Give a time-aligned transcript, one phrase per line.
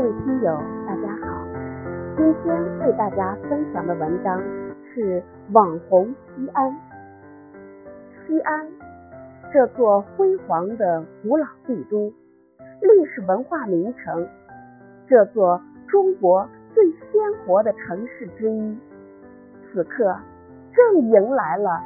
[0.00, 1.44] 各位听友，大家好。
[2.16, 4.42] 今天为大家分享的文章
[4.94, 5.22] 是
[5.52, 6.74] 网红西安。
[8.26, 8.66] 西安
[9.52, 12.10] 这座辉煌的古老帝都，
[12.80, 14.26] 历史文化名城，
[15.06, 17.10] 这座中国最鲜
[17.44, 18.78] 活的城市之一，
[19.70, 20.16] 此刻
[20.74, 21.78] 正迎来了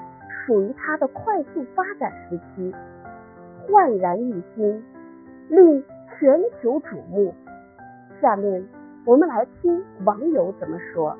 [0.46, 2.72] 属于它的快速发展时期，
[3.66, 4.84] 焕然一新，
[5.48, 5.82] 令
[6.16, 7.34] 全球瞩目。
[8.24, 8.66] 下面
[9.04, 11.14] 我们来听网友怎么说：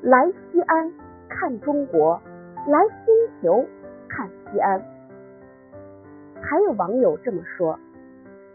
[0.00, 0.90] 来西安
[1.28, 2.18] 看中国，
[2.66, 3.62] 来星球
[4.08, 4.82] 看西安。
[6.40, 7.78] 还有网友这么说：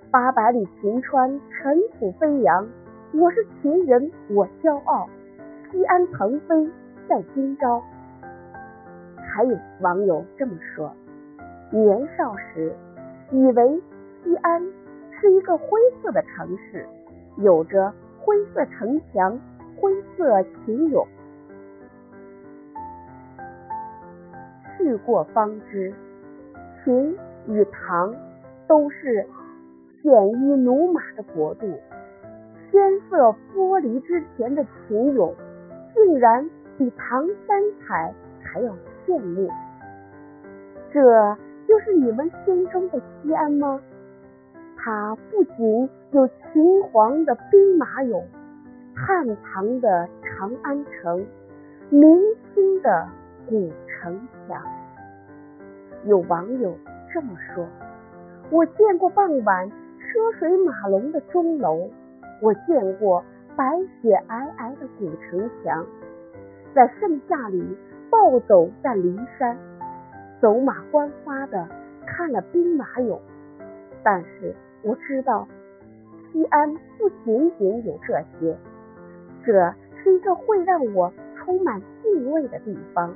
[0.09, 2.67] 八百里秦川，尘土飞扬，
[3.13, 5.07] 我是秦人，我骄傲。
[5.69, 6.71] 西安腾飞
[7.07, 7.83] 在今朝。
[9.31, 10.91] 还有网友这么说：
[11.69, 12.73] 年少时
[13.29, 13.79] 以为
[14.23, 14.59] 西安
[15.19, 15.67] 是一个灰
[16.01, 16.83] 色的城市。
[17.37, 19.39] 有着灰色城墙、
[19.79, 21.05] 灰色秦俑。
[24.77, 25.93] 去过方知，
[26.83, 28.13] 秦与唐
[28.67, 29.25] 都是
[30.01, 31.79] 鲜衣怒马的国度。
[32.69, 35.33] 天色剥离之前的秦俑，
[35.93, 38.73] 竟然比唐三彩还要
[39.05, 39.49] 炫目。
[40.91, 43.79] 这就是你们心中的西安吗？
[44.83, 48.23] 它不仅有秦皇的兵马俑、
[48.95, 51.23] 汉唐的长安城、
[51.91, 52.19] 明
[52.51, 53.07] 清的
[53.47, 54.59] 古城墙。
[56.05, 56.75] 有网友
[57.13, 57.67] 这么说
[58.49, 61.87] ：“我见过傍晚车水马龙的钟楼，
[62.41, 63.23] 我见过
[63.55, 65.85] 白雪皑皑的古城墙，
[66.73, 67.77] 在盛夏里
[68.09, 69.55] 暴走在骊山，
[70.41, 71.67] 走马观花的
[72.07, 73.19] 看了兵马俑，
[74.01, 75.47] 但是。”我知道，
[76.31, 78.57] 西安不仅仅有这些，
[79.45, 83.13] 这是一个会让我充满敬畏的地方。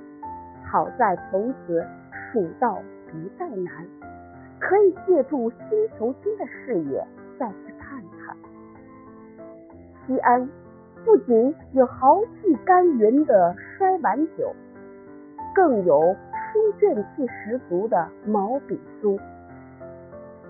[0.64, 1.84] 好在从此
[2.32, 2.78] 蜀道
[3.10, 3.86] 不再难，
[4.60, 7.04] 可以借助星球星的视野
[7.40, 8.38] 再去看看。
[10.06, 10.48] 西安
[11.04, 14.54] 不仅有豪气干云的摔碗酒，
[15.56, 16.16] 更有
[16.54, 19.20] 书卷气十足的毛笔书。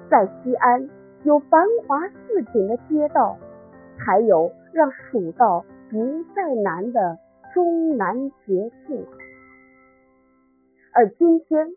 [0.09, 0.89] 在西安。
[1.25, 3.35] 有繁华似锦的街道，
[3.97, 7.17] 还有让蜀道不再难的
[7.51, 9.03] 终南捷径。
[10.93, 11.67] 而今天，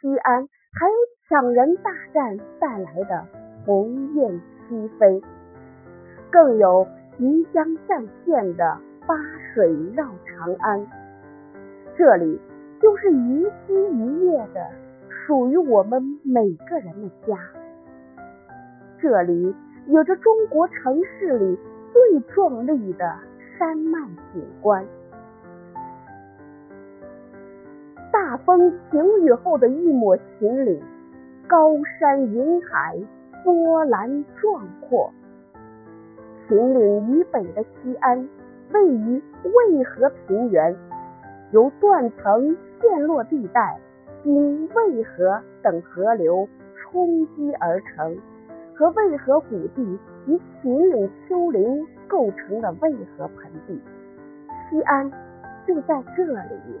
[0.00, 0.94] 西安还有
[1.28, 3.26] 抢人大战带来的
[3.66, 5.22] 鸿雁西飞，
[6.30, 9.14] 更有即将上线的八
[9.52, 10.86] 水绕长安。
[11.98, 12.40] 这里
[12.80, 14.70] 就是一星一夜的
[15.26, 17.36] 属于我们每个人的家。
[19.02, 19.54] 这里
[19.86, 21.58] 有着中国城市里
[21.92, 23.14] 最壮丽的
[23.58, 23.98] 山脉
[24.34, 24.84] 景观。
[28.12, 30.82] 大风晴雨后的一抹秦岭，
[31.48, 32.98] 高山云海，
[33.42, 35.10] 波澜壮阔。
[36.46, 38.28] 秦岭以北的西安，
[38.72, 40.76] 位于渭河平原，
[41.52, 43.78] 由断层陷落地带
[44.22, 46.46] 经渭河等河流
[46.76, 48.18] 冲积而成。
[48.80, 53.78] 和渭河谷地及秦岭丘陵构成的渭河盆地，
[54.70, 55.12] 西安
[55.66, 56.80] 就在这里。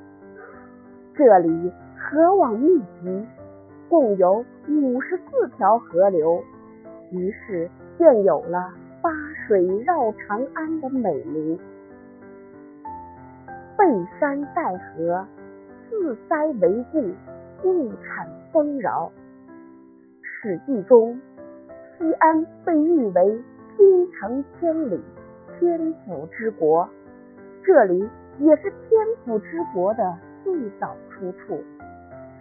[1.14, 3.26] 这里河网密集，
[3.90, 6.42] 共有五十四条河流，
[7.10, 8.72] 于是便有了
[9.02, 9.10] “八
[9.46, 11.58] 水绕长安”的美名。
[13.76, 13.84] 背
[14.18, 15.26] 山带河，
[15.90, 17.04] 四塞为固，
[17.62, 19.12] 物产丰饶。
[20.22, 21.20] 史记中。
[22.00, 23.44] 西安被誉为
[23.76, 24.98] 京城千里，
[25.58, 26.88] 天府之国。
[27.62, 31.62] 这里也是天府之国的最早出处。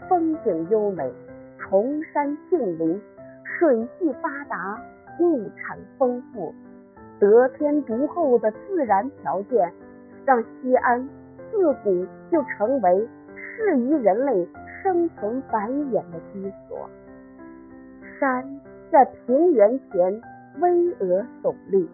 [0.08, 1.12] 风景优美，
[1.58, 3.02] 崇山峻岭，
[3.44, 4.82] 水系发达，
[5.20, 6.56] 物产丰富，
[7.20, 9.74] 得天独厚的自然条件，
[10.24, 11.06] 让西安
[11.52, 14.48] 自古就成为适宜人类
[14.82, 16.90] 生存繁衍的居所。
[18.22, 18.42] 山。
[18.92, 20.22] 在平原前
[20.60, 21.88] 巍峨耸立，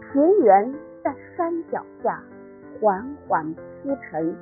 [0.00, 0.74] 平原
[1.04, 2.18] 在山脚下
[2.80, 4.34] 缓缓铺陈。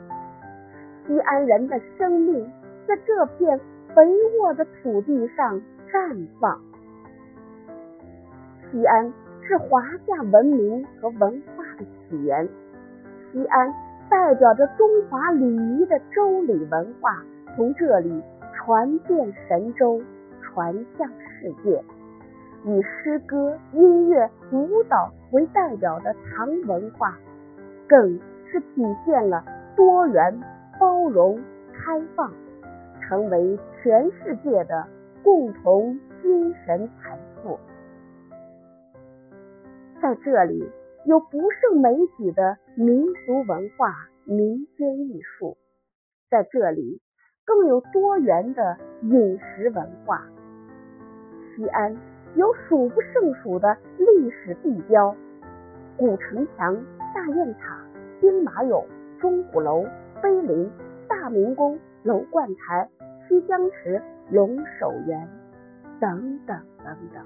[1.06, 2.48] 西安人的生命
[2.86, 3.58] 在这片
[3.92, 4.06] 肥
[4.38, 5.60] 沃的土地上
[5.92, 6.60] 绽放。
[8.70, 9.12] 西安
[9.42, 12.48] 是华夏文明和文化的起源，
[13.32, 13.74] 西安
[14.08, 17.24] 代表着中华礼仪的周礼文化，
[17.56, 18.22] 从这里
[18.54, 20.00] 传遍神州。
[20.52, 21.82] 传向世界，
[22.64, 27.16] 以诗歌、音乐、舞蹈为代表的唐文化，
[27.88, 28.18] 更
[28.50, 29.44] 是体现了
[29.76, 30.40] 多元、
[30.78, 31.40] 包容、
[31.72, 32.32] 开放，
[33.00, 34.86] 成为全世界的
[35.22, 37.58] 共同精神财富。
[40.02, 40.68] 在这里，
[41.04, 43.94] 有不胜枚举的民俗文化、
[44.24, 45.56] 民间艺术；
[46.28, 47.00] 在这里，
[47.44, 50.26] 更有多元的饮食文化。
[51.54, 51.96] 西安
[52.34, 55.14] 有数不胜数的历史地标，
[55.96, 56.76] 古城墙、
[57.14, 57.78] 大雁塔、
[58.20, 58.84] 兵马俑、
[59.20, 59.84] 钟鼓楼、
[60.22, 60.70] 碑林、
[61.08, 62.88] 大明宫、楼观台、
[63.28, 64.00] 西江池、
[64.30, 65.28] 龙首原
[66.00, 67.24] 等等等等，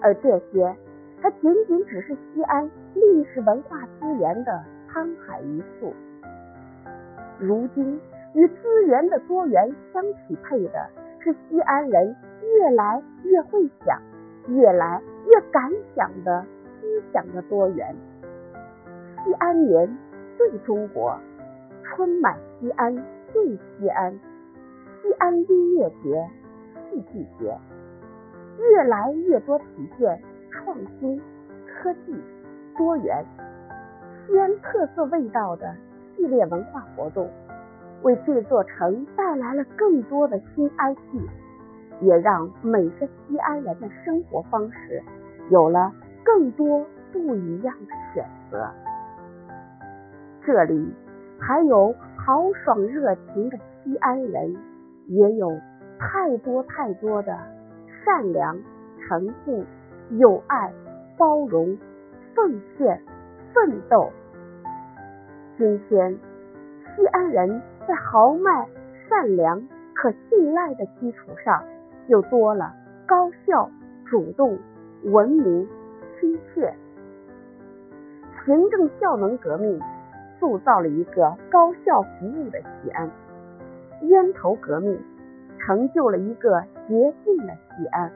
[0.00, 0.76] 而这些。
[1.22, 4.62] 它仅仅只是西安历史文化资源的
[4.92, 5.92] 沧海一粟，
[7.40, 7.98] 如今
[8.34, 10.86] 与资源的多元相匹配的
[11.18, 12.14] 是西安人
[12.54, 14.00] 越来越会想、
[14.48, 16.44] 越来越敢想的
[16.80, 17.94] 思想的多元。
[19.24, 19.98] 西安年
[20.36, 21.18] 最中国，
[21.82, 22.94] 春满西安
[23.32, 24.12] 最西安，
[25.02, 26.28] 西安音乐节、
[26.90, 27.58] 戏剧节，
[28.58, 29.64] 越来越多体
[29.98, 30.20] 现。
[30.58, 31.20] 创新、
[31.66, 32.14] 科技、
[32.78, 33.24] 多元、
[34.26, 35.76] 西安特色味道的
[36.16, 37.30] 系列文化活动，
[38.02, 41.28] 为这座城带来了更多的新 IP，
[42.00, 45.02] 也让每个西安人的生活方式
[45.50, 45.92] 有了
[46.24, 48.68] 更多不一样的选择。
[50.44, 50.94] 这里
[51.38, 54.56] 还有豪爽热情的西安人，
[55.06, 55.50] 也有
[55.98, 57.36] 太多太多的
[58.04, 58.58] 善良、
[59.06, 59.66] 诚信。
[60.20, 60.72] 友爱、
[61.18, 61.76] 包容、
[62.32, 63.02] 奉献、
[63.52, 64.08] 奋斗。
[65.58, 66.16] 今天，
[66.94, 68.68] 西安人在豪迈、
[69.08, 69.60] 善良、
[69.96, 71.60] 可信赖的基础上，
[72.08, 72.72] 又多了
[73.06, 73.70] 高效、
[74.04, 74.58] 主动、
[75.04, 75.68] 文明、
[76.18, 76.72] 亲切。
[78.44, 79.80] 行政效能革命
[80.38, 83.10] 塑造了一个高效服务的西安，
[84.02, 84.98] 烟头革命
[85.58, 88.10] 成就了一个洁净的西安。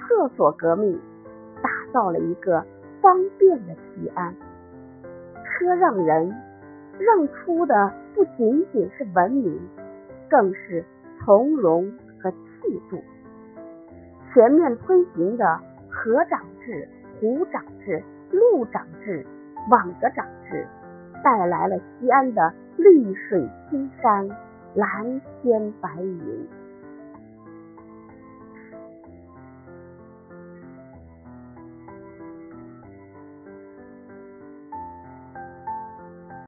[0.00, 0.98] 厕所革命
[1.62, 2.64] 打造了一个
[3.00, 4.34] 方便的西安，
[5.44, 6.34] 车让人
[6.98, 9.58] 让出的不仅仅是文明，
[10.28, 10.84] 更是
[11.20, 11.92] 从容
[12.68, 13.02] 制度。
[14.30, 15.58] 全面推行的
[15.90, 16.86] 河长制、
[17.18, 19.26] 湖长制、路长制、
[19.70, 20.66] 网格长制，
[21.24, 24.28] 带来了西安的绿水青山、
[24.74, 26.46] 蓝天白云。